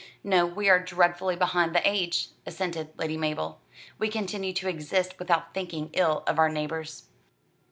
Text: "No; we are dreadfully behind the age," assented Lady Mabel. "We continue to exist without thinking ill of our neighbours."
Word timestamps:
"No; 0.23 0.47
we 0.47 0.67
are 0.67 0.79
dreadfully 0.83 1.35
behind 1.35 1.75
the 1.75 1.87
age," 1.87 2.29
assented 2.47 2.91
Lady 2.97 3.17
Mabel. 3.17 3.61
"We 3.99 4.07
continue 4.09 4.51
to 4.53 4.67
exist 4.67 5.19
without 5.19 5.53
thinking 5.53 5.91
ill 5.93 6.23
of 6.25 6.39
our 6.39 6.49
neighbours." 6.49 7.03